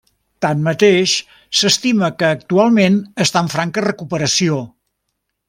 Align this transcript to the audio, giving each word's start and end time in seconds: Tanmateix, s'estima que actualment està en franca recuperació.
Tanmateix, 0.43 1.11
s'estima 1.59 2.09
que 2.23 2.31
actualment 2.37 2.97
està 3.27 3.45
en 3.47 3.53
franca 3.57 3.85
recuperació. 3.87 4.59